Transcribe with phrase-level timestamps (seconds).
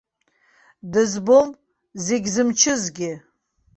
[0.91, 1.49] Дызбом
[2.05, 3.11] зегь зымчызгьы.